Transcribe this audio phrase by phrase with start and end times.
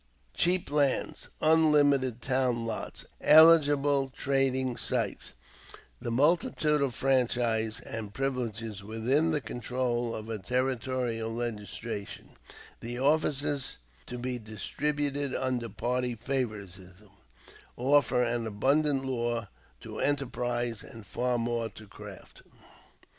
[0.33, 5.33] Cheap lands, unlimited town lots, eligible trading sites,
[5.99, 12.23] the multitude of franchises and privileges within the control of a territorial legislature,
[12.79, 13.77] the offices
[14.07, 17.11] to be distributed under party favoritism,
[17.77, 19.49] offer an abundant lure
[19.81, 22.41] to enterprise and far more to craft.